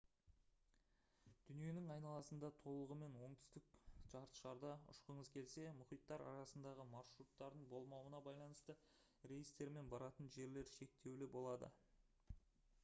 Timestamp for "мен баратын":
9.77-10.33